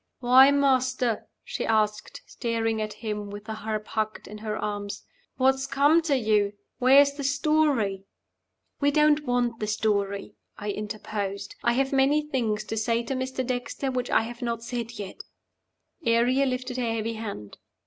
[0.19, 5.05] "Why, Master?" she asked, staring at him with the harp hugged in her arms.
[5.37, 6.53] "What's come to you?
[6.79, 8.05] where is the story?"
[8.79, 11.55] "We don't want the story," I interposed.
[11.63, 13.45] "I have many things to say to Mr.
[13.45, 15.17] Dexter which I have not said yet."
[16.03, 17.59] Ariel lifted her heavy hand.